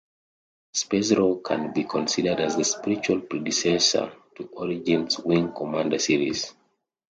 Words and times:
Space 0.73 1.11
Rogue 1.13 1.43
can 1.45 1.71
be 1.73 1.83
considered 1.83 2.39
as 2.39 2.55
the 2.57 2.63
spiritual 2.63 3.21
predecessor 3.21 4.11
to 4.35 4.47
Origin's 4.47 5.19
Wing 5.19 5.51
Commander 5.53 5.99
series. 5.99 6.55